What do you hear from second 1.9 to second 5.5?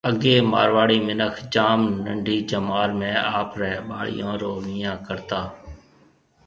ننڊِي جمار ۾ آپرَي ٻاݪيون رو وڃان ڪرتا